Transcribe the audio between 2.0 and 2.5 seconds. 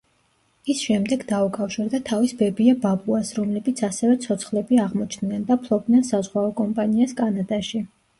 თავის